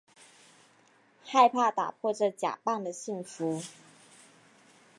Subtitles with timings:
[1.23, 3.61] 害怕打破这假扮的幸福